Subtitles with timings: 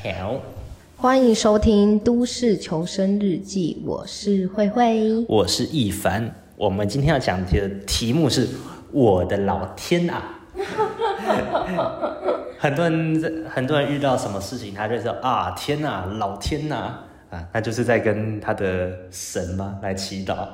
[0.00, 0.36] 好，
[0.96, 6.32] 欢迎收听《都市求生日记》，我是慧慧，我是易凡。
[6.56, 8.46] 我们今天要讲的题目是
[8.92, 10.38] 我的老天啊！
[12.60, 20.46] 很多人很多人遇到什么事情，他就说啊，天哪，老天呐啊，那就是在跟他的神吗来祈祷？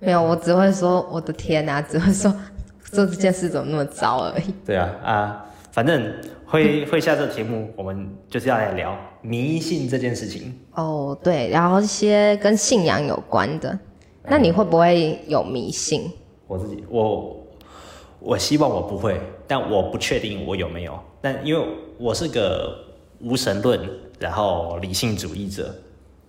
[0.00, 2.34] 没有，我只会说我的天啊，只会说
[2.82, 4.52] 做这件事怎么那么糟而已。
[4.64, 5.46] 对啊啊，
[5.76, 6.10] 反正。
[6.48, 10.56] 会会下这个题目，我们就是要来聊迷信这件事情。
[10.76, 13.76] 哦，对，然后一些跟信仰有关的，
[14.22, 16.08] 那你会不会有迷信？
[16.46, 17.36] 我自己，我
[18.20, 20.96] 我希望我不会，但我不确定我有没有。
[21.20, 21.66] 但因为
[21.98, 22.78] 我是个
[23.20, 23.80] 无神论，
[24.20, 25.74] 然后理性主义者，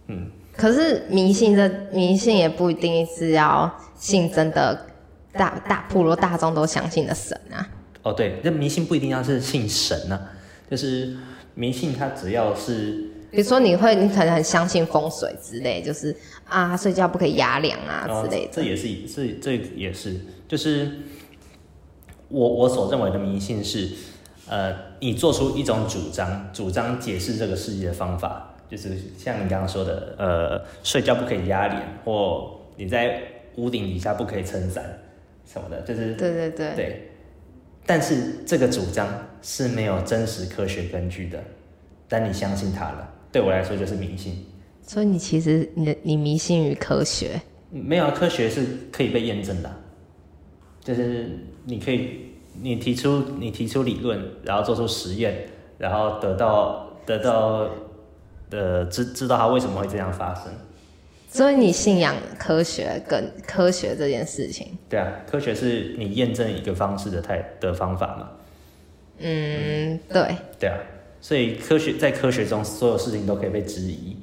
[0.08, 0.32] 嗯。
[0.56, 4.88] 可是迷信这迷信也不一定是要信真的
[5.34, 7.62] 大大普罗大众都相信的神啊。
[8.08, 10.32] 哦，对，这迷信不一定要是信神呢、啊，
[10.72, 11.14] 就是
[11.56, 16.16] 迷信它只要是，比如说你会，你可能很相信风水之类，就是
[16.48, 18.52] 啊，睡觉不可以压梁啊之类的。
[18.54, 20.16] 这也是，这这也是，
[20.48, 20.90] 就是
[22.30, 23.90] 我我所认为的迷信是，
[24.48, 33.22] 呃，你做出一种主张，主张解释这个世界的方法，就是像你刚刚说的，呃，睡觉不可以压脸，或你在
[33.58, 34.98] 屋顶底下不可以撑伞
[35.46, 37.07] 什么的，就是对对对对。
[37.88, 39.08] 但是这个主张
[39.42, 41.42] 是没有真实科学根据的，
[42.08, 44.46] 但你相信它了，对我来说就是迷信。
[44.86, 47.42] 所以你其实你你迷信于科学？
[47.72, 49.70] 没有，科学是可以被验证的，
[50.82, 51.30] 就是
[51.66, 52.28] 你可以
[52.62, 57.70] 你提出你提出理论，然后做出实验，然后得到得到
[58.50, 60.44] 的知知道它为什么会这样发生。
[61.30, 64.78] 所以你信仰科学跟科学这件事情？
[64.90, 68.30] 对啊，科学是你验证一个方式的态的方法嘛。
[69.20, 70.36] 嗯，对。
[70.58, 70.78] 对啊，
[71.20, 74.16] 所以科学在科学中所有事情都可以被质疑。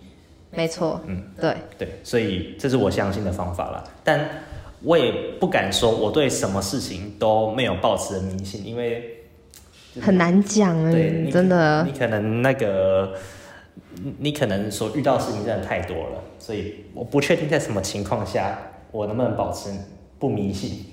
[0.50, 1.00] 没错。
[1.06, 3.84] 嗯，对对，所以这是我相信的方法啦。
[4.02, 4.26] 但
[4.82, 9.20] 我也不敢说我对什么事情都没有抱持的迷信，因为
[10.00, 10.90] 很难讲。
[10.90, 11.84] 对，真的。
[11.84, 13.14] 你可能那个。
[14.18, 18.58] 你可能所遇到的事情真的太多了，所以我不确定在什么情况下
[18.90, 19.70] 我能不能保持
[20.18, 20.84] 不迷信。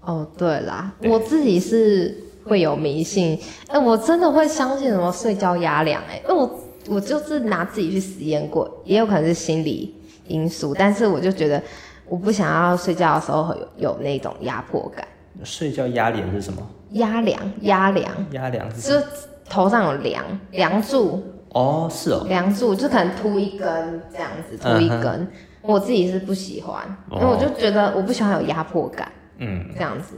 [0.00, 3.38] 哦，对啦，对我自己是会有迷信，
[3.68, 9.94] 哎、欸，我真的会相信什么睡觉压梁，哎，因为我我就是拿自己去实验过，也有可能是心理
[10.26, 11.62] 因素，但是我就觉得
[12.08, 15.06] 我不想要睡觉的时候有有那种压迫感。
[15.44, 16.60] 睡觉压梁是什么？
[16.90, 19.06] 压凉，压凉，压梁是就
[19.48, 21.22] 头上有梁，梁柱。
[21.54, 25.28] 哦，是哦，梁柱就可能秃一根这样子，秃一根，嗯、
[25.60, 30.14] 我自己是不喜欢，哦、因为我就觉得我不喜欢有压迫感，嗯，这样子，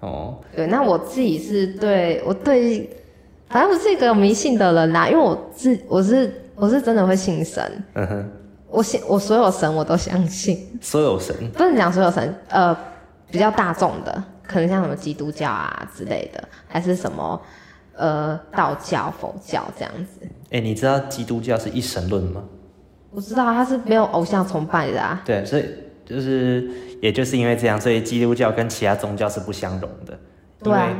[0.00, 2.88] 哦，对，那我自己是对我对，
[3.48, 8.30] 反正我是一个有迷信的人啦，因为我自我是我是真的会信神，嗯哼，
[8.68, 11.34] 我信我所有神我都相信，所有神？
[11.54, 12.76] 不能讲所有神，呃，
[13.32, 17.40] 比较大众的，可能像什么基督教啊之类的，还是什么。
[17.98, 20.20] 呃，道教、佛教这样子。
[20.22, 22.42] 哎、欸，你知道基督教是一神论吗？
[23.10, 25.20] 我知道，他是没有偶像崇拜的啊。
[25.24, 25.64] 对，所以
[26.06, 26.70] 就是，
[27.02, 30.18] 也就是因为这样，所以基督教跟其他宗教是不相容的。
[30.62, 30.72] 对。
[30.72, 30.94] 因为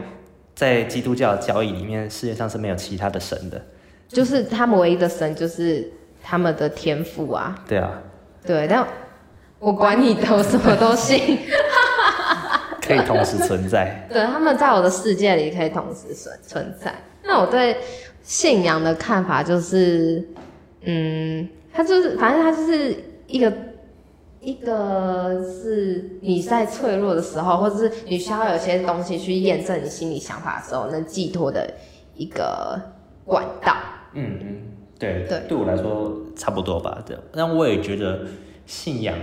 [0.54, 3.62] 在基督教的教义里面，世界上是没有其他的神的。
[4.08, 5.88] 就是他们唯一的神就是
[6.22, 7.54] 他们的天赋啊。
[7.68, 7.92] 对啊。
[8.44, 8.84] 对，但
[9.60, 11.38] 我管你的，我什么都信。
[12.88, 16.94] 可以同时存在，对，他们在我的世界里可以同时存存在。
[17.22, 17.76] 那我对
[18.22, 20.26] 信仰的看法就是，
[20.80, 22.96] 嗯，它就是，反正它就是
[23.26, 23.52] 一个
[24.40, 31.70] 一个是你在脆弱的时候，或者是你需要有些东西去验证你心里想法的时候，能寄托的
[32.14, 32.80] 一个
[33.26, 33.76] 管道。
[34.14, 34.56] 嗯嗯，
[34.98, 37.02] 对对，对我来说差不多吧。
[37.04, 38.20] 对，那我也觉得
[38.64, 39.14] 信仰。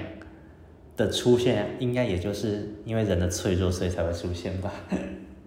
[0.97, 4.72] 的出现应该也就是因为人的脆弱，所以才会出现吧。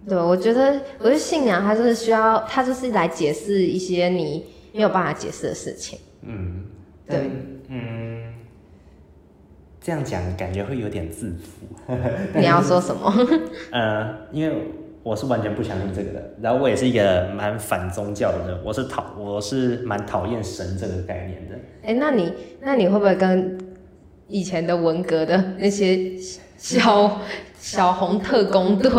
[0.06, 5.98] 对，我觉得，我觉得信仰它就是需要，它就是来解释一些你没有办法解释的事情。
[6.22, 6.64] 嗯，
[7.06, 7.30] 对，
[7.68, 8.32] 嗯，
[9.80, 11.66] 这样讲感觉会有点自负。
[12.34, 13.12] 你要说什么？
[13.72, 14.54] 呃，因为
[15.02, 21.54] 我是完全不相信这个的，然后我也是一个蛮反宗教的人，我是讨，我是蛮讨厌神这个概念的。
[21.82, 23.58] 哎、欸，那你，那你会不会跟？
[24.28, 26.16] 以前的文革的那些
[26.56, 27.20] 小
[27.58, 28.90] 小红特工队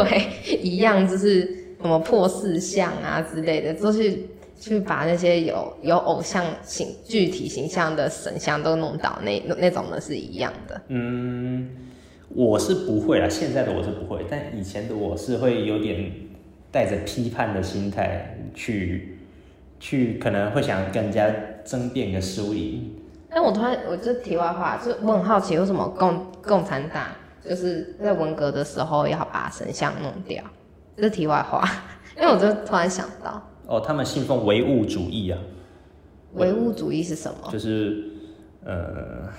[0.61, 1.41] 一样，就是
[1.81, 4.17] 什么破四相啊之类的，都是
[4.59, 10.81] 去把那些有有偶像形具体形象的神像都弄倒，那那种的是一样的。
[10.87, 11.69] 嗯，
[12.29, 16.11] 我是不会啦，现在的我是不会，但以前的我是会有点
[16.71, 19.17] 带着批判的心态去
[19.79, 21.33] 去可能会想跟人家
[21.63, 22.91] 争辩个输赢。
[23.31, 27.05] 但我突然，我就题外话，就我很好奇，为什么共共产党
[27.47, 30.43] 就是在文革的时候要把神像弄掉？
[30.97, 31.63] 这是题外话，
[32.17, 35.39] 因为我就突然想到，哦，他们信奉唯物主义啊。
[36.33, 37.49] 唯物主义是什么？
[37.51, 38.03] 就是
[38.65, 39.29] 呃，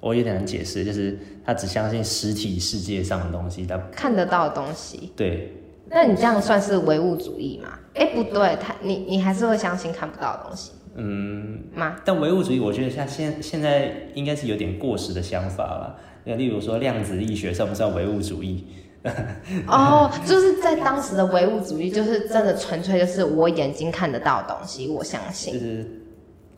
[0.00, 5.12] 我有点难解释，就是他只相信实体世界上的东西，他看得到的东西。
[5.14, 5.52] 对。
[5.88, 7.68] 那你这样算是唯物主义吗？
[7.94, 10.72] 哎、欸，不对，他你你还是会相信看不到的东西。
[10.96, 11.60] 嗯。
[11.74, 11.96] 吗？
[12.04, 15.96] 但唯物主义，我觉得像现现在应该是有点过时的想法了。
[16.24, 18.66] 那例如说量子力学算不算唯物主义？
[19.68, 25.52] 哦，就是在当时的唯物主义，就是真的纯粹就是我眼睛看得到的东西，我相信。
[25.52, 25.86] 就是，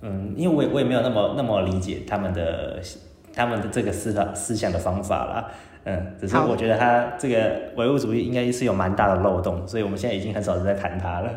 [0.00, 2.80] 嗯，因为我也我也没有那么那么理解他们的
[3.34, 5.50] 他们的这个思想思想的方法啦。
[5.84, 11.30] 嗯，只是我觉得他这个唯物主义应该是有蛮大的漏洞，所以我们现在已经很少在谈它了。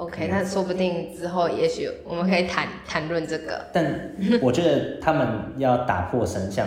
[0.00, 3.66] OK，那说不定之后也许我们可以谈谈论这个。
[3.70, 3.84] 但
[4.40, 6.66] 我觉得他们要打破神像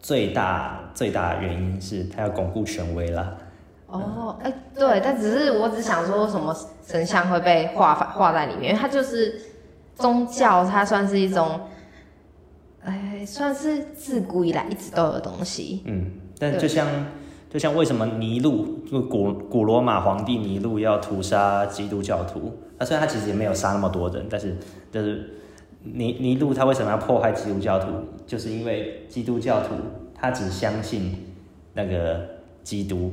[0.00, 3.34] 最大最大的原因是他要巩固权威啦。
[3.86, 6.54] 哦，哎、欸，对，但只是我只想说，为什么
[6.86, 8.64] 神像会被画画在里面？
[8.64, 9.40] 因为它就是
[9.94, 11.58] 宗教，它算是一种，
[12.84, 15.82] 哎，算是自古以来一直都有的东西。
[15.86, 16.10] 嗯。
[16.38, 16.86] 但就像
[17.50, 22.52] 就像为什么尼禄就古古罗马皇帝尼禄要屠杀基督教徒？
[22.78, 24.56] 那虽然他其实也没有杀那么多人，但是
[24.92, 25.30] 就是
[25.82, 27.86] 尼尼禄他为什么要迫害基督教徒？
[28.26, 29.74] 就是因为基督教徒
[30.14, 31.26] 他只相信
[31.72, 32.20] 那个
[32.62, 33.10] 基督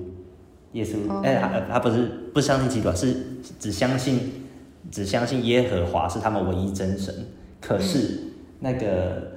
[0.74, 1.44] 耶稣，哎、oh.
[1.44, 3.16] 欸，他他不是不相信基督，是
[3.58, 4.46] 只相信
[4.92, 7.14] 只相信耶和华是他们唯一真神。
[7.62, 8.20] 可是
[8.60, 9.32] 那个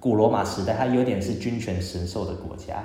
[0.00, 2.82] 古罗马时代，他有点是君权神授的国家。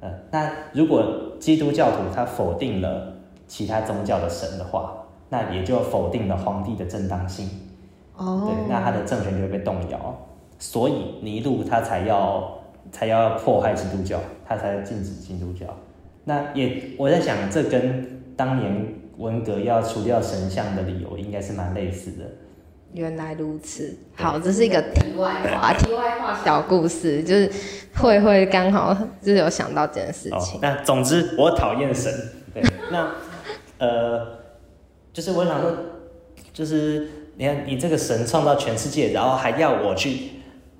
[0.00, 3.14] 呃，那如果基督教徒他否定了
[3.46, 4.94] 其他宗教的神的话，
[5.28, 7.48] 那也就否定了皇帝的正当性。
[8.16, 10.14] 哦，对，那他的政权就会被动摇。
[10.58, 12.58] 所以尼禄他才要
[12.90, 15.66] 才要迫害基督教，他才禁止基督教。
[16.24, 22.24] 那也我在想，这跟当年文革要除掉神像的理由应该是蛮类似的。
[22.96, 27.50] 原来如此，好，这是一个题外话，题外话小故事，就是
[27.94, 30.56] 慧慧刚好就是有想到这件事情。
[30.56, 32.10] 哦、那总之，我讨厌神。
[32.54, 33.10] 对， 那
[33.76, 34.26] 呃，
[35.12, 35.70] 就是我想说，
[36.54, 37.06] 就是
[37.36, 40.30] 你看，你这个神创造全世界，然后还要我去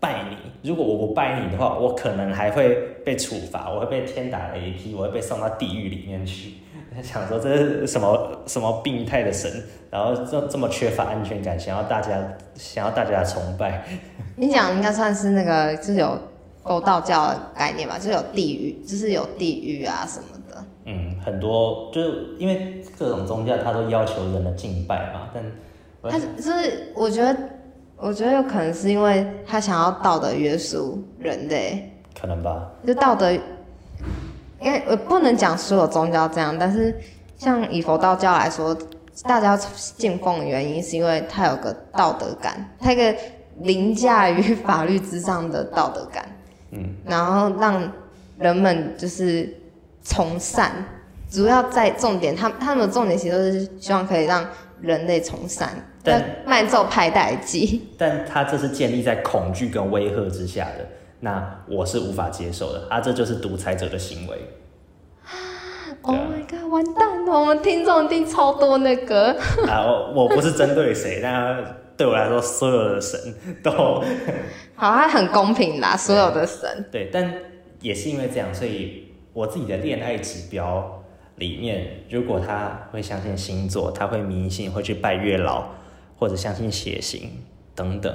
[0.00, 0.36] 拜你。
[0.66, 2.74] 如果我不拜你的话，我可能还会
[3.04, 6.54] 被处罚，我会被天打雷劈，我会被送到地狱里面去。
[7.02, 9.50] 想说这是什么什么病态的神，
[9.90, 12.10] 然后这这么缺乏安全感，想要大家
[12.54, 13.84] 想要大家崇拜。
[14.37, 16.19] 你讲应该算是那个，就是有
[16.62, 20.64] 佛道教的概念吧，就是有地狱，就是有地狱啊什么的。
[20.84, 25.43] 嗯，很多就是因为各种宗教，它都要求人的敬拜嘛，但
[26.12, 27.37] 他就是我觉得，
[27.96, 33.32] 我觉得有可能是因为他想要道德约束人类，可能吧，就道德。
[34.61, 36.94] 因为我不能讲所有宗教这样，但是
[37.37, 38.76] 像以佛道教来说，
[39.25, 43.14] 大家信奉的原因是因为它有个道德感，它一个
[43.61, 46.26] 凌驾于法律之上的道德感，
[46.70, 47.91] 嗯，然后让
[48.38, 49.53] 人们就是
[50.03, 50.73] 从善，
[51.31, 54.47] 主要在重点，他他们的重点其实都是希望可以让
[54.81, 55.70] 人类从善，
[56.03, 60.86] 但慢奏派代机，但他这是建立在恐惧跟威吓之下的。
[61.20, 63.01] 那我是无法接受的啊！
[63.01, 64.37] 这就是独裁者的行为。
[66.03, 66.70] Oh my god！
[66.70, 69.32] 完蛋了，我们听众一定超多那个。
[69.67, 73.19] 啊，我我不是针对谁，但对我来说，所有的神
[73.63, 73.70] 都
[74.77, 76.85] 好，他很公平啦，所有的神。
[76.93, 77.32] 对，但
[77.81, 81.03] 也是因为这样，所以我自己的恋爱指标
[81.37, 85.65] 里面，如果他会相信星座，他会迷信，会去拜月老，
[86.19, 87.31] 或者相信血型
[87.75, 88.15] 等等。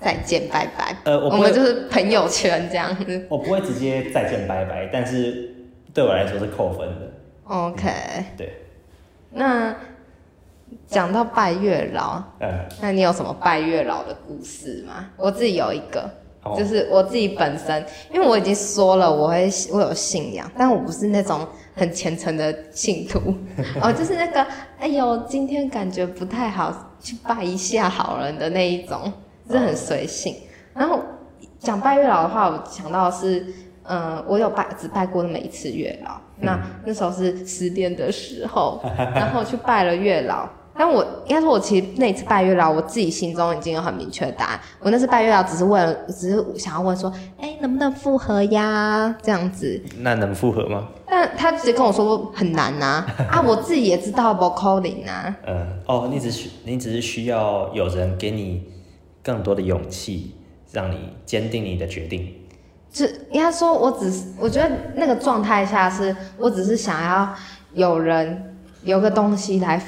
[0.00, 0.96] 再见，拜拜。
[1.04, 3.26] 呃，我，我们就是朋友圈这样子。
[3.30, 5.54] 我不会直接再见，拜拜，但是
[5.92, 7.10] 对我来说是扣分的。
[7.44, 7.90] OK。
[8.36, 8.52] 对。
[9.30, 9.74] 那
[10.86, 12.48] 讲到拜月老，嗯，
[12.80, 15.06] 那你有什么拜月老的故事吗？
[15.16, 16.10] 我自己有一个，
[16.42, 23.18] 哦、就是我自己本身，因为我已经说了，我会我有信仰，但我不是那种很虔诚的信徒。
[23.82, 24.46] 哦，就是那个，
[24.78, 29.12] 哎呦，今天感觉不太好，去拜一下好人的那一种。
[29.50, 30.34] 是很随性，
[30.74, 31.00] 然后
[31.58, 33.40] 讲拜月老的话，我想到的是，
[33.84, 36.12] 嗯、呃，我有拜，只拜过那么一次月老。
[36.40, 38.80] 嗯、那那时候是失恋的时候，
[39.14, 40.48] 然后去拜了月老。
[40.80, 44.60] 但我应该说，我其实那次拜月老，我自己心中已经有很明确的答案。
[44.78, 49.12] 我那次拜月老，只是为了，只是想要问说，哎、欸，能不能复合呀？
[49.20, 49.82] 这样子。
[49.98, 50.86] 那能复合吗？
[51.04, 55.36] 但他直接跟我说很难呐，啊， 啊，我自己也知道不可能啊。
[55.48, 58.62] 嗯，哦，你只需你只是需要有人给你
[59.22, 60.34] 更多的勇气，
[60.72, 62.34] 让你坚定你的决定。
[62.90, 67.34] 就应该说，我只是我觉得那个状态下是，我只是想要
[67.74, 69.80] 有人有个东西来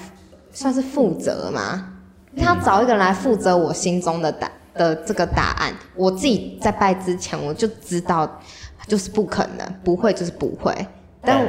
[0.53, 1.97] 算是负责嘛，
[2.37, 5.75] 他找一个人来负责我心中的答的这个答案。
[5.97, 8.41] 我自己在拜之前我就知道，
[8.87, 10.75] 就是不可能，不会就是不会。
[11.23, 11.47] 但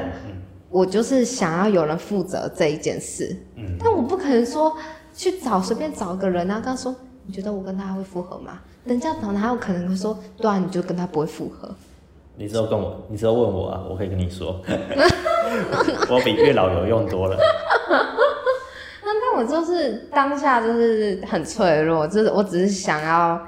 [0.70, 3.36] 我就是想要有人负责这一件事。
[3.58, 4.74] 嗯，但我不可能说
[5.14, 6.96] 去找随便找个人啊，跟他说，
[7.32, 8.60] 你觉得我跟他会复合吗？
[8.84, 11.74] 人家找哪有可能会说，对啊，你就跟他不会复合。
[12.36, 14.60] 你之后跟我，你之后问我啊，我可以跟你说，
[16.10, 17.38] 我比月老有用多了。
[19.02, 23.42] 那那我就是当下就是很脆弱，就是我只是想要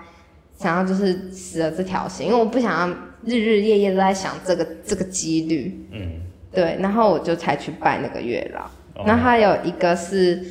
[0.55, 5.89] 想要就是死了这条心，因为我不想要日日夜夜都在想这个这个几率。
[5.91, 6.21] 嗯，
[6.53, 8.61] 对，然后我就才去拜那个月老。
[8.95, 10.41] 哦、然后还有一个是。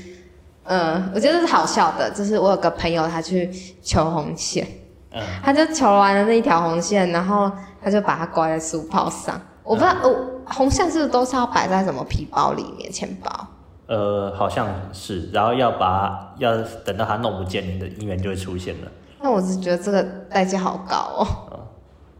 [0.64, 3.50] 嗯，我觉得是好笑的，就是我有个朋友，他去
[3.83, 4.66] 求红线，
[5.11, 7.50] 嗯，他就求完了那一条红线，然后
[7.83, 9.40] 他就把它挂在书包上。
[9.64, 12.90] 我不知道，哦、嗯，红线是不是都是要摆在什么皮包里面？
[12.92, 13.47] 钱包？
[13.87, 18.90] 呃，好像是，然后要把要等到他弄不见，你的姻缘就会出现了。
[19.21, 21.26] 那我是觉得这个代价好高哦。
[21.52, 21.59] 嗯，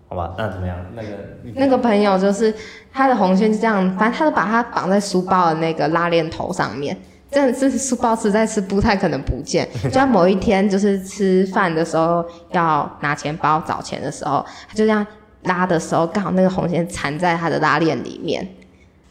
[0.08, 0.76] 好吧，那怎么样？
[0.94, 1.08] 那个
[1.54, 2.54] 那个朋友就是
[2.92, 6.96] 他的红线就这样，反正他就把它绑在书包的那个拉链头上面。
[7.33, 15.05] 真的是书包实在是不太可能不见， 就在某一天就是吃饭的时候要拿钱包找钱的时候，他就这样
[15.45, 18.47] 拉的时候，刚好那个红线缠在他的拉链里面，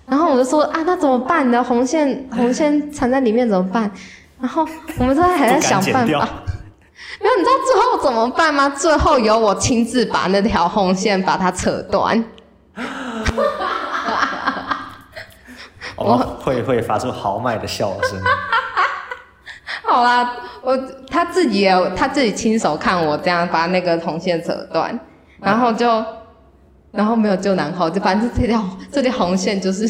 [0.06, 1.64] 然后我就说啊，那怎么办呢？
[1.64, 3.92] 红线 红线缠在里面怎么办？
[4.40, 6.22] 然后我们现在还在想办法， 没有，
[7.38, 8.70] 你知道最后怎么办吗？
[8.70, 12.24] 最后由我亲自把那条红线把它扯断。
[16.04, 18.20] 我会会发出豪迈的笑声。
[19.84, 20.78] 好啦，我
[21.10, 24.98] 他自己也他自己亲手看我这样把那个红线扯断，
[25.40, 26.04] 然后就
[26.92, 29.90] 然后没有救然后，就反正这条这条红线就是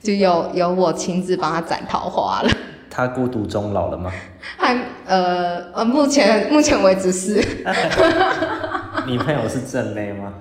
[0.00, 2.50] 就有有我亲自帮他斩桃花了。
[2.88, 4.12] 他孤独终老了吗？
[4.56, 4.76] 还
[5.06, 7.44] 呃呃，目前目前为止是。
[9.06, 10.32] 你朋友是正妹吗？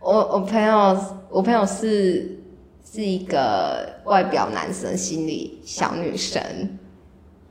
[0.00, 0.98] 我我朋友
[1.30, 2.37] 我朋友是。
[2.90, 6.42] 是一个外表男生，心里小女生。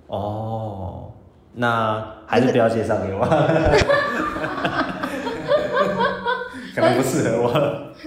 [0.08, 1.12] 哦，
[1.54, 3.24] 那还是不要介绍给我，
[6.74, 7.50] 可能不适合我。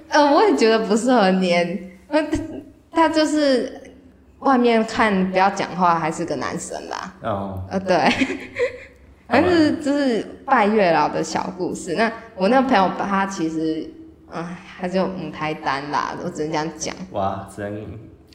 [0.08, 1.88] 呃，我也觉得不适合你。
[2.90, 3.80] 他就是
[4.40, 7.14] 外面看不要讲话，还是个男生啦。
[7.22, 7.96] 哦，呃，对，
[9.28, 11.94] 反正 是就是拜月老的小故事。
[11.94, 13.88] 那我那个朋友，他其实。
[14.32, 16.94] 嗯，他就母胎单啦，我只能这样讲。
[17.12, 17.86] 哇，真。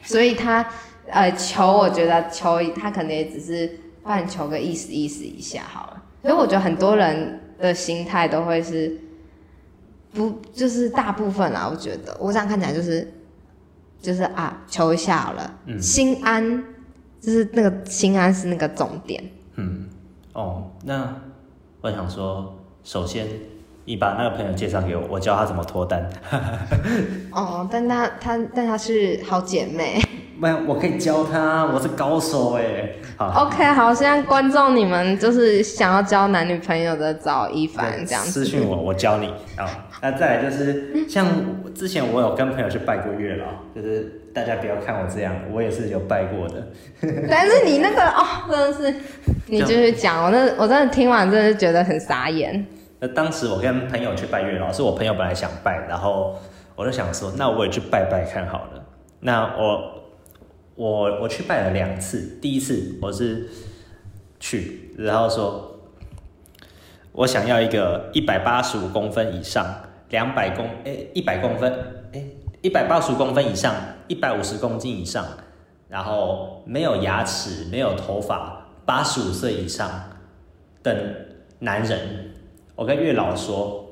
[0.03, 0.65] 所以他
[1.07, 6.03] 呃求，我觉得求他可能也只是帮你求个意思意思一下好了。
[6.21, 8.99] 所以我觉得很多人的心态都会是
[10.13, 13.11] 不，就是大部分啦，我觉得我这样看起来就是
[14.01, 16.63] 就是啊求一下好了，嗯，心安，
[17.19, 19.23] 就是那个心安是那个重点。
[19.55, 19.89] 嗯，
[20.33, 21.15] 哦，那
[21.81, 23.27] 我想说，首先。
[23.85, 26.03] 你把那个朋友介绍给我，我教他怎么脱单。
[27.31, 30.01] 哦，但他他但他是好姐妹。
[30.37, 32.89] 没有，我可以教他，我是高手哎。
[33.15, 33.45] 好。
[33.45, 38.31] OK，好，现在观众你们就是想要交男女朋友的，找一凡这样子。
[38.31, 39.87] 私信我，我教你啊。
[40.01, 41.25] 那再来就是，像
[41.73, 46.67] 之前我有跟朋友去拜过月老，就是大家不要看我这样，我也是有拜过的。
[47.29, 48.95] 但是你那个哦，真的是，
[49.45, 52.65] 你继续讲，我那我真的听完真的是觉得很傻眼。
[53.09, 56.35] 当时我跟朋友去拜月老，是我朋友本来想拜，然后
[56.75, 58.85] 我就想说，那我也去拜拜看好了。
[59.19, 60.03] 那我
[60.75, 63.49] 我我去拜了两次，第一次我是
[64.39, 65.79] 去，然后说
[67.11, 69.65] 我想要一个一百八十五公分以上，
[70.09, 71.73] 两百公诶一百公分
[72.13, 73.73] 诶一百八十五公分以上，
[74.07, 75.25] 一百五十公斤以上，
[75.89, 79.89] 然后没有牙齿，没有头发，八十五岁以上
[80.83, 80.93] 的
[81.59, 82.31] 男人。
[82.75, 83.85] 我跟月老说，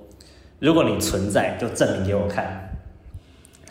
[0.60, 2.70] 如果你存在，就证明给我看。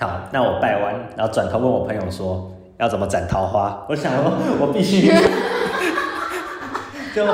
[0.01, 3.85] 好，那我拜完，然后转头问我朋友说，要怎么斩桃花？
[3.91, 5.13] 我想说， 我必须，
[7.15, 7.27] 就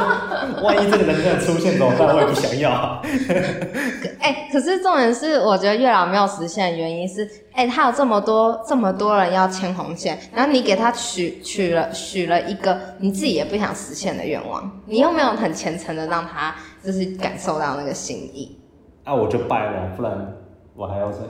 [0.61, 2.09] 万一这个人真的出现怎么办？
[2.17, 3.01] 我也不想要。
[4.21, 16.55] 哎、可是重点是，我觉得月老没有实现的原因是，哎、他有这么多这么多人要牵红线，然后你给他许许了许了一个你自己也不想实现的愿望，你又没有很虔诚的让他。
[16.89, 18.57] 就是感受到那个心意，
[19.05, 20.35] 啊，我就拜了，不然
[20.75, 21.29] 我还要这样。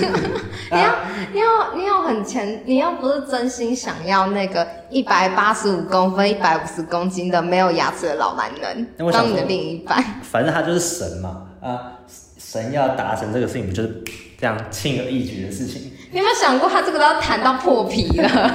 [0.72, 0.94] 你要
[1.34, 10.02] 你要你要很前，你又不是真心想要那个一百八十五公分、一百五十公斤的没有牙齿的老男人当你的另一半。
[10.24, 11.98] 反正他就是神嘛，啊，
[12.38, 14.02] 神要达成这个事情，就是
[14.38, 15.92] 这样轻而易举的事情。
[16.10, 18.54] 你有没有想过，他这个都要谈到破皮了？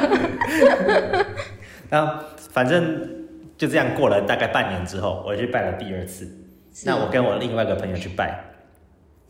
[1.91, 3.22] 然后反正
[3.57, 6.27] 就这样过了大概半年之后，我就去拜了第二次。
[6.85, 8.43] 那我跟我另外一个朋友去拜。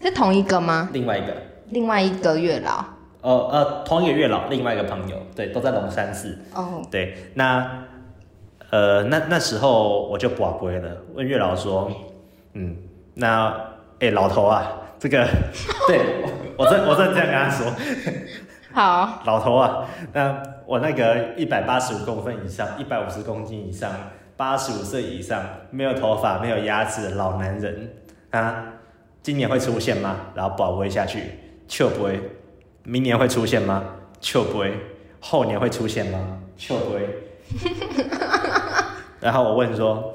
[0.02, 0.90] 是同一个吗？
[0.92, 1.34] 另外一个，
[1.70, 2.84] 另外一个月老。
[3.22, 6.38] 哦呃，同一个月老，另外一个朋友，对，都在龙山寺。
[6.54, 6.82] 哦。
[6.92, 7.86] 对，那
[8.70, 11.90] 呃那那时候我就跋杯了，问月老说，
[12.54, 12.76] 嗯，
[13.14, 13.48] 那
[14.00, 15.26] 哎、欸、老头啊，这个，
[15.88, 16.00] 对
[16.58, 17.72] 我这我这这样跟他说。
[18.74, 19.22] 好。
[19.26, 23.92] 老头啊，那我那个一百八十五公分以上，一百五十公斤以上，
[24.36, 27.94] 八十五岁以上，没有头发，没有牙齿的老男人
[28.32, 28.66] 啊。
[29.22, 30.18] 今年会出现吗？
[30.36, 32.20] 然后保不会下去，就不会。
[32.84, 33.84] 明年会出现吗？
[34.20, 34.74] 就不会。
[35.22, 36.40] 后年会出现吗？
[36.58, 37.10] 就不会。
[39.22, 40.14] 然后我问说：“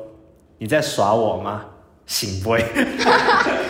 [0.59, 1.65] 你在耍我吗？”
[2.05, 2.63] 醒不会。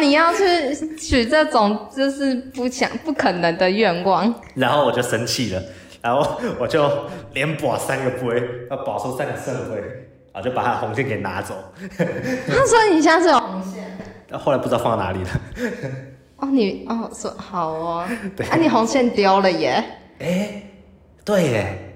[0.00, 4.34] 你要去许这种就是不想不可能的愿望？
[4.54, 5.62] 然后我就生气了，
[6.00, 6.90] 然后我就
[7.34, 9.82] 连保三个杯，要保出三个圣杯，
[10.32, 11.54] 啊，就把他红线给拿走。
[11.98, 13.84] 他说：“你现在是有红线。”
[14.38, 15.30] 后来不知道放到哪里了。
[16.36, 19.84] 哦，你哦说好哦， 对啊，你红线丢了耶。
[20.20, 20.70] 哎、欸，
[21.24, 21.94] 对耶。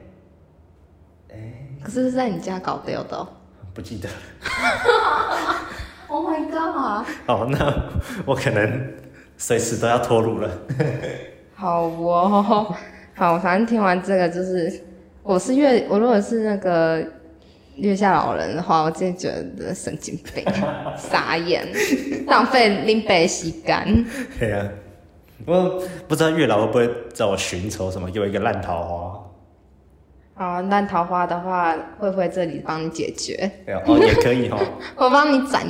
[1.31, 3.17] 哎、欸，可是是在你家搞丢的。
[3.17, 3.29] 哦
[3.75, 4.09] 不记得。
[6.15, 7.05] Oh my god！
[7.27, 7.75] 哦，那
[8.25, 8.89] 我可能
[9.37, 10.49] 随时都要脱乳了。
[11.57, 12.73] 好哦，
[13.17, 14.81] 好，反正听完这个就是，
[15.25, 17.05] 我是月，我如果是那个。
[17.77, 19.29] 月下老人的话，我真的觉
[19.59, 20.45] 得神经病，
[20.97, 21.67] 傻眼，
[22.29, 23.85] 浪费林北洗干。
[24.39, 24.69] 对啊，
[25.45, 29.21] 我不知道月老会不会找我寻仇什么，给我一个烂桃花。
[30.37, 33.51] 好，烂桃花的话，会不会这里帮你解决？
[33.87, 34.59] 哦，也可以哦。
[34.95, 35.67] 我帮你斩。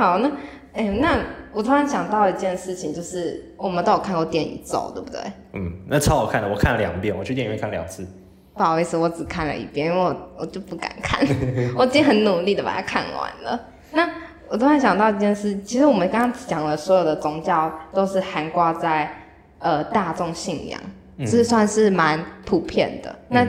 [0.00, 0.28] 好，那
[0.72, 1.18] 哎、欸，那
[1.52, 5.20] 我突然想到一件事情，就是我们都有看过电影咒，对不对？
[5.52, 8.06] 嗯，那超好看的，我看了两遍，我去电影院看两次。
[8.54, 11.20] 不好意思，我只看了一遍，因为我我就不敢看，
[11.76, 13.60] 我已经很努力的把它看完了。
[13.92, 14.08] 那
[14.48, 19.14] 我突然想到一件事，其实我们刚刚讲的所有的宗教都是含挂在
[19.58, 20.80] 呃大众信仰，
[21.18, 23.14] 这、嗯、是算是蛮普遍的。
[23.28, 23.48] 那、嗯、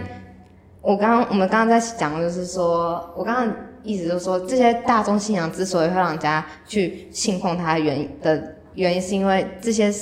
[0.81, 9.93] 我刚刚我们刚刚在讲的就是说，我刚刚意思就是说，这些大众信仰之所以会让人家去信奉它的原因的原因，是因为这些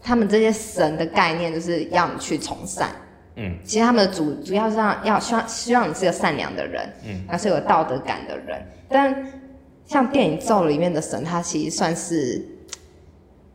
[0.00, 2.90] 他们这些神的概念就是要你去从善。
[3.36, 8.62] 嗯，其实他们的主主要是让要希望希望你是个善良的人，嗯，而是有道德感的人。
[8.90, 9.26] 但
[9.86, 12.44] 像电影咒里面的神，他其实算是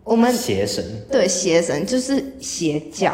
[0.04, 3.14] 我们邪神，对邪神就是邪教，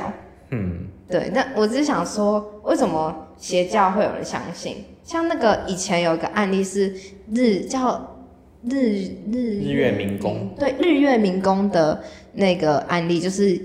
[0.51, 1.29] 嗯，对。
[1.33, 4.77] 那我只是想说，为什么邪教会有人相信？
[5.03, 6.95] 像那个以前有一个案例是
[7.33, 8.15] 日叫
[8.63, 12.01] 日日日月民工，对日月民工的
[12.33, 13.59] 那个案例，就是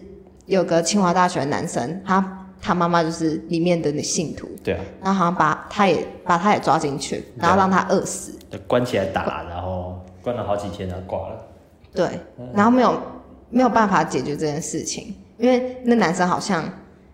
[0.47, 2.35] 有个清华大学的男生，他。
[2.61, 11.47] 他妈妈就是里面的那信徒，对啊，然后好像把他也把他也抓进去，然后让他饿死，就关起来打，然后关了好几天，然后挂了。
[11.95, 12.09] 对，
[12.53, 13.01] 然后没有
[13.49, 16.65] 没有办法解决这件事情，因为那男生好像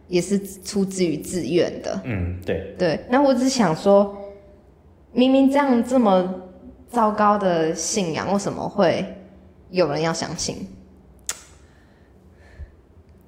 [0.08, 2.00] 也是出自于自愿的。
[2.04, 2.74] 嗯，对。
[2.78, 4.16] 对，那我只想说，
[5.12, 6.42] 明明这样这么
[6.88, 9.04] 糟糕的信仰，为什么会
[9.70, 10.68] 有人要相信？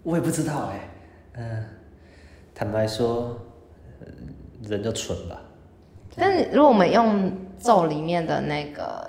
[0.03, 0.91] 我也不知道哎、欸，
[1.35, 1.65] 嗯。
[2.55, 3.39] 坦白说，
[4.63, 5.39] 人就蠢吧。
[6.17, 9.07] 但是如果我们用咒里面的那个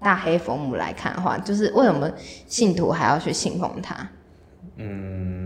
[0.00, 2.10] 大黑佛母来看的话，就是为什么
[2.46, 4.08] 信徒还要去信奉他？
[4.76, 5.45] 嗯，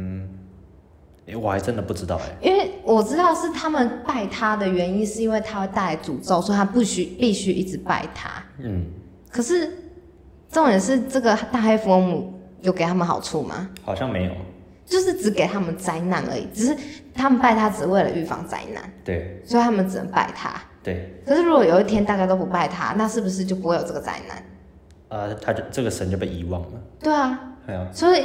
[1.37, 2.49] 我还真的不知道哎。
[2.49, 8.31] 因为我知道是他们拜他的原因，是因为他会带来诅咒，所以他不需必须一直拜他。
[8.59, 8.87] 嗯。
[9.31, 9.71] 可是
[10.51, 13.69] 重点是，这个大黑佛母有给他们好处吗？
[13.85, 14.33] 好像没有。
[14.87, 16.77] 就是只给他们灾难而已，只是
[17.15, 18.83] 他们拜他只为了预防灾难。
[19.05, 20.61] 对，所以他们只能拜他。
[20.83, 21.23] 对。
[21.25, 24.43] 可是如果有一天大家都不拜他，那是不是就不会有这个灾难？
[25.11, 26.69] 呃，他就这个神就被遗忘了。
[26.99, 27.41] 对啊。
[27.65, 27.87] 对啊。
[27.93, 28.25] 所以，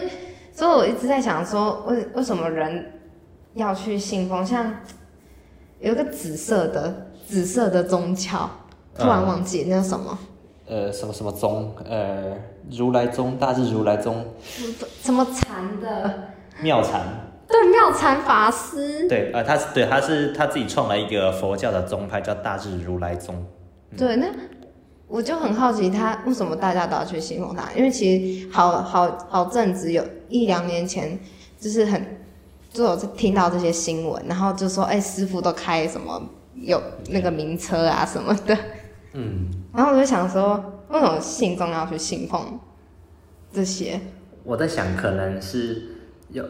[0.52, 2.94] 所以我一直在想说，为为什么人
[3.56, 4.46] 要去信奉？
[4.46, 4.72] 像
[5.80, 8.50] 有一个紫色的紫色的宗教，
[8.98, 10.18] 突然忘记那叫什么？
[10.68, 11.74] 呃，什么什么宗？
[11.90, 12.38] 呃，
[12.72, 14.26] 如来宗，大智如来宗。
[15.02, 16.30] 什么禅的？
[16.62, 17.02] 妙禅，
[17.48, 23.46] 对，妙禅法师，对，呃，他是对，他是他自己创了一个佛教的宗派，叫大智如来宗。
[23.98, 24.28] 对，那
[25.08, 27.72] 我就很好奇，他为什么大家都要去信奉他？
[27.74, 31.20] 因为其实好好好阵子有一两年前，
[31.60, 32.15] 就是很
[32.76, 36.22] 就有听到这些新闻，然后就说，哎、欸，师傅都开什么
[36.56, 38.58] 有那个名车啊什么的，
[39.14, 42.60] 嗯，然后我就想说，为什么信众要去信奉
[43.54, 44.00] 这些？
[44.44, 45.96] 我在想，可能是
[46.30, 46.44] 有。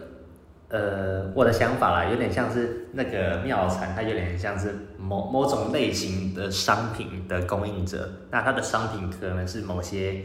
[0.68, 8.10] 呃，我的想法啦，有点像是那个妙禅，它有点像是某某种类型的商品的供应者。
[8.32, 10.24] 那它的商品可能是某些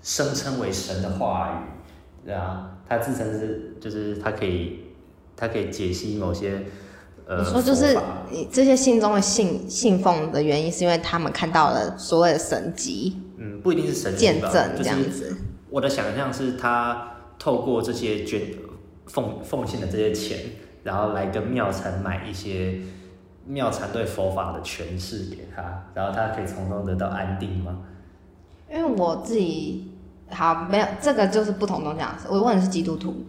[0.00, 4.89] 声称为神的话语，对啊，它自称是就是它可以
[5.40, 6.62] 它可以解析某些
[7.26, 7.38] 呃。
[7.38, 7.98] 你说就是
[8.30, 13.16] 你这些信中的信信奉的原因，是因为他们看到了所谓的神迹？
[13.38, 15.34] 嗯，不一定是神迹见证这样子。
[15.70, 18.42] 我的想象是，他透过这些捐。
[19.06, 20.38] 奉奉献的这些钱，
[20.84, 22.78] 然后来跟庙禅买一些
[23.44, 27.78] 妙禅对佛法的诠释给他，然后他可以从中得到安定吗？
[28.72, 29.90] 因为我自己
[30.30, 32.00] 好没有这个就是不同东西。
[32.28, 33.26] 我问的是基督徒，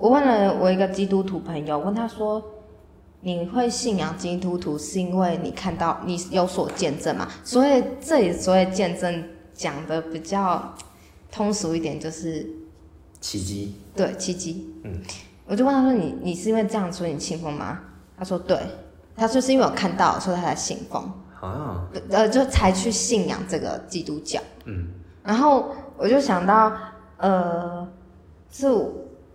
[0.00, 2.42] 我问了我一个基督徒朋友，问他说
[3.20, 10.74] ：“你会信仰基督徒是因为你看到你有所见证嘛？”所以这里所谓见证讲的比较
[11.30, 12.48] 通俗一点，就是。
[13.20, 14.98] 奇迹，对奇迹，嗯，
[15.44, 17.78] 我就问他说：“你你是因为这样所以你信奉吗？”
[18.16, 18.58] 他说：“对，
[19.14, 21.02] 他说是因为我看到，所以他才信奉，
[21.38, 24.88] 啊，呃，就才去信仰这个基督教，嗯，
[25.22, 26.72] 然后我就想到，
[27.18, 27.86] 呃，
[28.50, 28.66] 是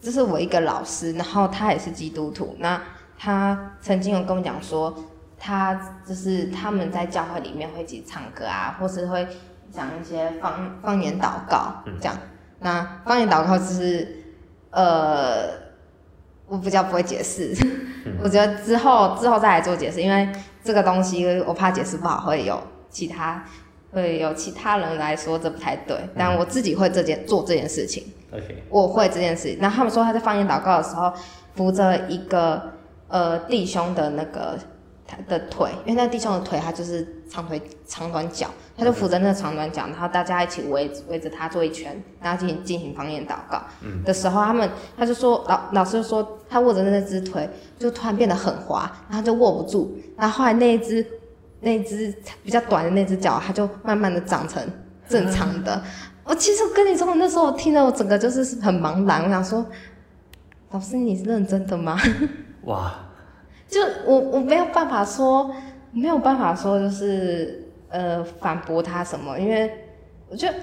[0.01, 2.81] 这是我一个老师，然后他也是基督徒，那
[3.17, 4.93] 他曾经有跟我讲说，
[5.39, 5.73] 他
[6.05, 9.27] 就是他们在教会里面会一起唱歌啊，或是会
[9.71, 12.15] 讲一些方方言祷告，嗯，这样。
[12.59, 14.23] 那方言祷告就是，
[14.71, 15.49] 呃，
[16.47, 17.53] 我比较不会解释，
[18.05, 20.31] 嗯、我觉得之后之后再来做解释，因为
[20.63, 23.43] 这个东西我怕解释不好，会有其他
[23.95, 28.03] 会有其他人来说这不太对，嗯、但我自己会这件做这件事情.
[28.69, 29.57] 我会这件事情。
[29.59, 31.11] 然后他们说他在方言祷告的时候
[31.55, 32.61] 扶着一个
[33.07, 34.59] 呃弟兄的那个。
[35.07, 43.61] 他的腿，因为那弟兄的腿，他就是长腿长短脚，他就扶着那个长短脚，然后大家一起围围着他做一圈，然后进行进行方言祷告。
[43.81, 44.03] 嗯。
[44.03, 51.05] 的时候，他们他就说老老师就说他握着那只腿，就突然变得很滑，然后就握不住，然后后来那一只
[51.65, 54.63] 那只比较短的那只脚，它就慢慢的长成
[55.09, 55.81] 正常的。
[56.23, 59.65] 我其实跟你说，那时候我听了，我整个就是很茫然，我想说，
[60.69, 61.99] 老师你是认真的吗？
[62.65, 62.93] 哇。
[63.67, 65.51] 就我我没有办法说，
[65.91, 69.71] 没有办法说，就是呃反驳他什么，因为
[70.29, 70.55] 我觉得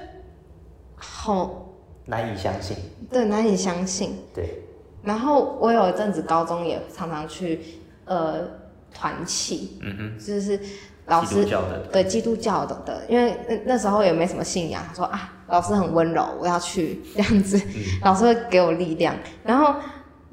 [0.94, 1.68] 好
[2.06, 2.76] 难以相信。
[3.10, 4.16] 对，难以相信。
[4.32, 4.62] 对。
[5.02, 7.60] 然后我有一阵子高中也常常去
[8.04, 8.48] 呃
[8.94, 10.60] 团契，嗯哼，就是
[11.06, 19.14] 老师基督教的，对基督教的的，因为那那时候也没什么信仰，他说啊老师很温柔，我要去 这样子，嗯、老师会给我力量。
[19.42, 19.74] 然后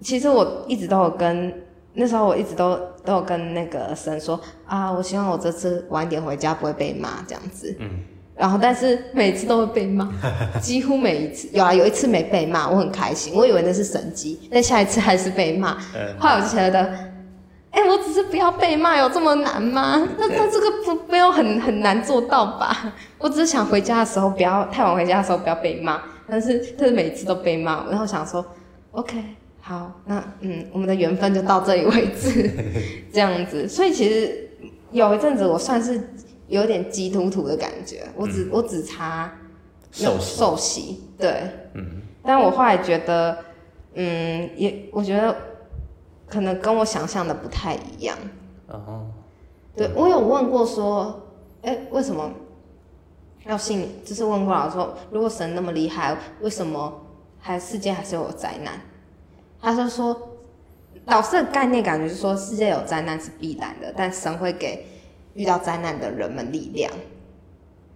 [0.01, 1.53] 其实我一直都有跟。
[1.91, 7.75] 那时候我一直都都有跟那个神说啊，我希望我这次晚点回家不会被骂这样子。
[7.79, 7.89] 嗯。
[8.37, 10.07] 然后，但是每次都会被骂，
[10.61, 15.77] 几乎每一次有啊，有一次没被骂，我很开心，我以为那是神迹，但下一次还是被骂。
[15.95, 16.15] 嗯。
[16.19, 16.93] 后来我就觉得，
[17.79, 20.05] 哎、欸，我只是不要被骂，有这么难吗？
[20.17, 22.93] 那那这个不没有很很难做到吧？
[23.17, 28.45] 我只是想回家的时候不要太晚回家的时候不要被骂，但是但是每次都被骂，然后想说
[28.91, 29.23] ，OK。
[29.61, 32.49] 好，那嗯，我们的缘分就到这里为止，
[33.13, 33.67] 这样子。
[33.67, 34.49] 所以其实
[34.91, 36.01] 有一阵子我算是
[36.47, 39.31] 有点鸡突突的感觉，我只、嗯、我只差
[39.91, 41.43] 受受洗，对，
[41.75, 42.01] 嗯。
[42.23, 43.37] 但我后来觉得，
[43.93, 45.35] 嗯，也我觉得
[46.29, 48.17] 可能跟我想象的不太一样。
[48.67, 49.07] 哦。
[49.75, 51.21] 对，我有问过说，
[51.61, 52.29] 哎、欸，为什么
[53.45, 53.87] 要信？
[54.03, 57.01] 就是问过老师说，如果神那么厉害，为什么
[57.39, 58.73] 还世界还是有灾难？
[59.61, 60.15] 他就说，
[61.05, 64.85] 老师的概念感觉是说，世界有灾难是必然的，但神会给
[65.33, 66.91] 遇到灾难的人们力量。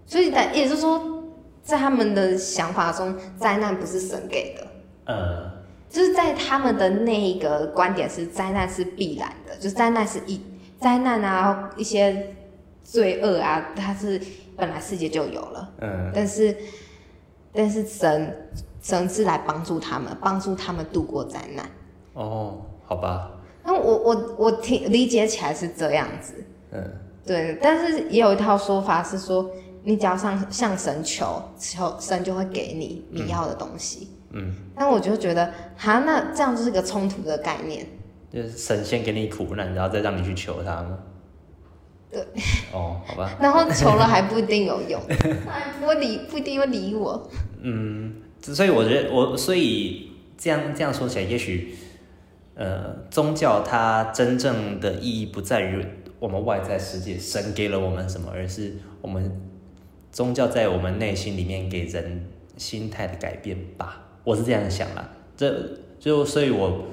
[0.06, 1.24] 所以，也就是说，
[1.62, 4.68] 在他们的想法中，灾难不是神给的。
[5.06, 5.52] 呃，
[5.94, 10.42] 就是在他们的那一个观点是，灾难是必然的，就是灾难是一
[10.80, 12.36] 灾难啊，一些
[12.84, 14.20] 罪恶啊，它是
[14.58, 15.70] 本来世界就有了。
[15.80, 16.58] 嗯，但是，
[17.54, 18.50] 但是神。
[18.82, 21.66] 神是来帮助他们，帮助他们度过灾难。
[22.16, 23.32] 哦，好吧。
[23.64, 26.34] 那我我我听理解起来是这样子。
[26.72, 26.84] 嗯，
[27.26, 27.58] 对。
[27.62, 29.50] 但是也有一套说法是说，
[29.84, 34.10] 你只要向向神求，求神就会给你你要的东西。
[34.10, 34.23] 嗯。
[34.76, 37.86] 但我就觉得，哈，那这样就是个冲突的概念。
[38.32, 40.98] 就是神先给你苦难，然后再让你去求他吗？
[42.12, 42.20] 对。
[42.72, 43.32] 哦，好吧。
[43.40, 45.00] 然后求了还不一定有用，
[45.48, 47.30] 还不会理，不一定会理我。
[47.62, 51.76] 嗯，所以我觉得我，所以这样这样说起来，也许，
[52.56, 55.86] 呃，宗教它真正的意义不在于
[56.20, 59.40] 我们外在世界，神给了我们什么，而是我们
[60.12, 62.26] 宗教在我们内心里面给人
[62.58, 64.00] 心态的改变吧。
[64.24, 66.86] 我是这样想啦，这就所以我，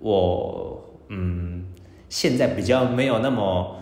[0.00, 1.64] 我我嗯，
[2.08, 3.76] 现在比较没有那么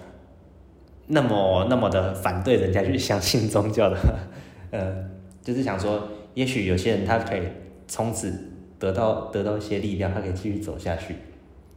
[1.06, 3.96] 那么那么的反对人家去相信宗教的，
[4.72, 5.08] 呃。
[5.40, 7.40] 就是想说，也许有些人他可以
[7.86, 8.30] 从此
[8.78, 11.14] 得到得到一些力量，他可以继续走下去。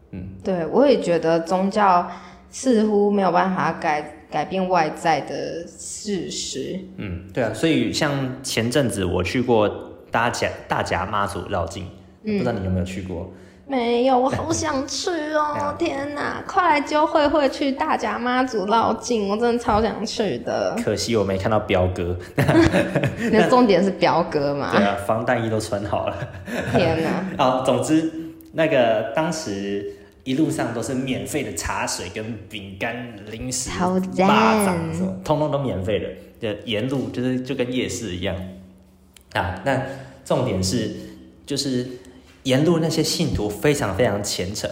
[0.09, 2.05] 嗯，对，我也觉得宗教
[2.49, 6.77] 似乎没有办法改改变外在的事实。
[6.97, 11.87] 嗯，对啊，所以像前阵子我去过大甲大甲妈祖绕境，
[12.23, 13.31] 嗯，不知道你有没有去过？
[13.67, 15.73] 没有，我好想去哦！
[15.79, 20.75] 天哪，快来揪慧慧去大甲妈祖绕境，我真的超想去的。
[20.83, 22.17] 可惜我没看到彪哥。
[23.31, 24.71] 那重点是彪哥嘛？
[24.75, 26.17] 对啊，防弹衣都穿好了。
[26.73, 27.25] 天哪！
[27.41, 28.11] 好，总之
[28.51, 29.93] 那个当时
[30.25, 32.93] 一路上都是免费的茶水跟饼干、
[33.31, 36.07] 零食、好赞，蚂蚱，通通都免费的。
[36.41, 38.35] 就沿路就是就跟夜市一样
[39.33, 39.61] 啊。
[39.65, 39.81] 那
[40.25, 40.91] 重点是
[41.45, 41.87] 就是。
[42.43, 44.67] 沿路那些信徒非常非常虔诚，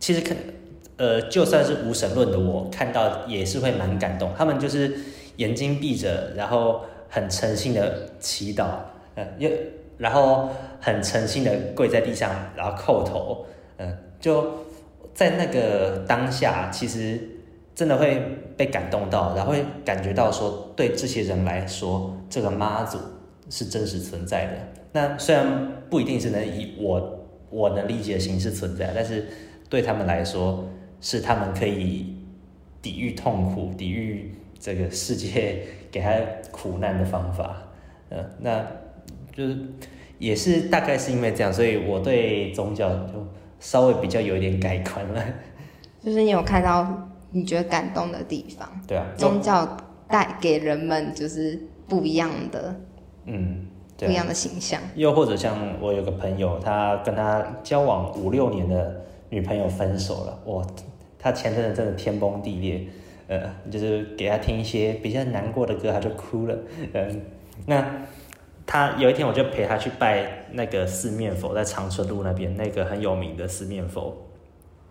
[0.00, 0.36] 其实看，
[0.96, 4.32] 呃，就算是无神论的我看到也是会蛮感动。
[4.36, 4.92] 他们就是
[5.36, 8.66] 眼睛闭着，然后很诚心的祈祷，
[9.14, 9.48] 呃，又
[9.96, 10.48] 然后
[10.80, 13.46] 很诚心的跪在地上，然后叩头，
[13.76, 14.64] 嗯、呃，就
[15.14, 17.20] 在那个当下，其实
[17.76, 18.20] 真的会
[18.56, 22.98] 被感动到，然后会感觉到说，对这些人来说，这个妈祖
[23.48, 24.52] 是真实存在的。
[24.92, 29.26] 那虽然不一定是能以我我能理解的形式存在，但是
[29.68, 30.68] 对他们来说，
[31.00, 32.16] 是他们可以
[32.80, 36.14] 抵御痛苦、抵御这个世界给他
[36.50, 37.62] 苦难的方法。
[38.10, 38.66] 嗯，那
[39.32, 39.56] 就是
[40.18, 43.26] 也是大概是因为这样，所以我对宗教就
[43.60, 45.22] 稍微比较有一点改观了。
[46.02, 48.68] 就是你有看到你觉得感动的地方？
[48.86, 49.76] 对啊，宗教
[50.08, 52.74] 带给人们就是不一样的。
[53.28, 53.66] 嗯。
[54.00, 58.94] 不一样的形象，又或者像我有个朋友，他跟他交往五六年的
[59.28, 60.64] 女朋友分手了，哇，
[61.18, 62.86] 他前阵子真的天崩地裂，
[63.26, 66.56] 呃，就是给他听一些比较难过的歌，他就哭了，
[66.92, 67.22] 嗯，
[67.66, 67.84] 那
[68.64, 74.16] 他有一天我就陪他去拜那个四面佛，在长春路那边那个很有名的四面佛，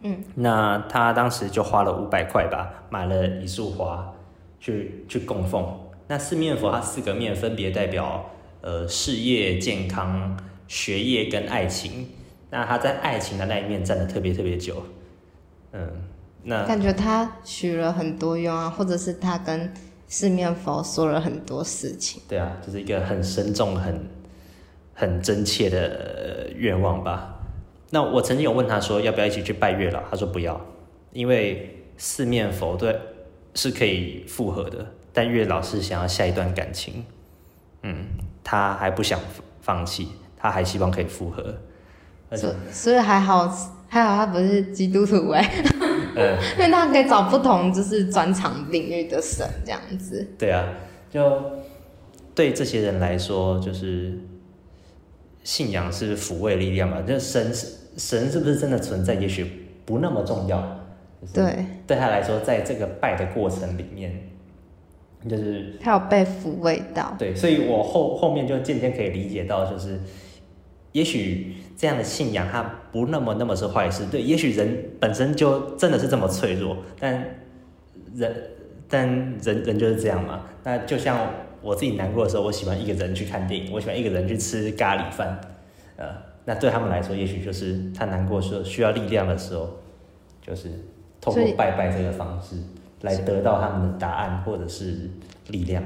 [0.01, 4.13] 嗯，那他当时就花了五百块吧，买了一束花
[4.59, 5.65] 去去供奉，
[6.07, 8.31] 那四面佛它四个面分别代表。
[8.59, 10.35] 呃，事业、健康、
[10.67, 12.09] 学业跟爱情，
[12.49, 14.83] 那他在爱情的那一面站的特别特别久，
[15.71, 15.87] 嗯，
[16.43, 19.71] 那感觉他许了很多愿啊，或者是他跟
[20.07, 22.21] 四面佛说了很多事情。
[22.27, 24.09] 对啊，就是一个很深重、很
[24.93, 27.39] 很真切的愿望吧。
[27.91, 30.59] 那我曾经有问他说要不要一起去拜月老，他说不要，
[31.13, 32.99] 因为四面佛对
[33.53, 37.03] 是可以复合的，但月老是想要下一段感情，
[37.81, 38.05] 嗯。
[38.49, 39.19] 他还不想
[39.59, 41.53] 放弃，他还希望可以复合，
[42.33, 43.45] 所以所以还好
[43.89, 45.43] 还好他不是基督徒哎，
[46.15, 50.25] 嗯， 因为他可以找不同就是专长领域的神这样子。
[50.39, 50.63] 对啊，
[51.11, 51.43] 就
[52.33, 54.17] 对这些人来说，就是
[55.43, 57.53] 信仰是抚慰力量嘛，就神
[57.97, 60.61] 神是不是真的存在，也许不那么重要。
[61.19, 64.17] 就是、对，对他来说，在这个拜的过程里面。
[65.27, 69.99] 就是他有被抚慰到，对，所以我后后面就渐渐可以理解到，就是
[70.91, 77.13] 也许这样的信仰它不那么那么是坏事，对，也许人本身就真的是这么脆弱，但
[78.15, 78.35] 人
[78.89, 79.07] 但
[79.41, 80.45] 人人就是这样嘛。
[80.63, 85.39] 那就像我自己难过的时候，我喜欢一个人去看电影，我喜欢一个人去吃咖喱饭，
[85.97, 86.07] 呃，
[86.45, 89.69] 那对他们来说，也许就是他难过的时候需要力量的时候，
[90.41, 90.69] 就是
[91.19, 92.55] 透过拜拜这个方式。
[93.01, 95.09] 来得到他们的答案或者是
[95.49, 95.83] 力量，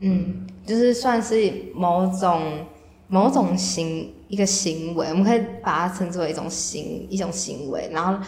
[0.00, 2.66] 嗯，就是算是某种
[3.08, 8.22] 某种行一个行为，我们可以把它称之为一种行一种行为，然后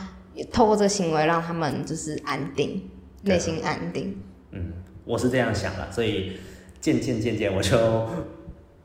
[0.51, 2.89] 透过这个行为让他们就是安定，
[3.23, 4.17] 内心安定。
[4.53, 4.73] 嗯，
[5.05, 6.33] 我是这样想的，所以
[6.81, 8.07] 渐渐渐渐我就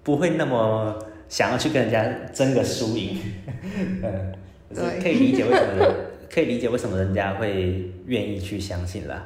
[0.04, 0.98] 不会那么
[1.30, 3.18] 想要去跟人家争个输赢，
[3.74, 4.34] 嗯，
[4.76, 5.96] 对，可以理解为什么。
[6.32, 9.24] 可以理解为什么人家会愿意去相信啦。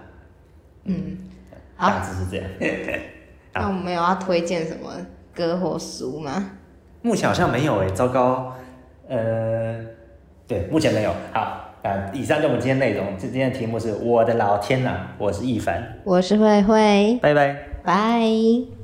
[0.86, 1.18] 嗯，
[1.78, 2.46] 大致是这样。
[3.54, 4.94] 那我们有要推荐什么
[5.36, 6.52] 歌或书吗？
[7.02, 8.56] 目前好像没有诶、欸，糟糕。
[9.10, 9.84] 呃，
[10.48, 11.14] 对，目前没有。
[11.34, 13.18] 好，啊，以上就我们今天内容。
[13.18, 18.81] 今天的题目是我的老天呐，我是易凡，我是慧慧，拜拜，拜。